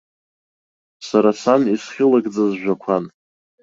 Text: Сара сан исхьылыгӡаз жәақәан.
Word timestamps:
Сара 1.07 1.31
сан 1.41 1.61
исхьылыгӡаз 1.73 2.51
жәақәан. 2.61 3.03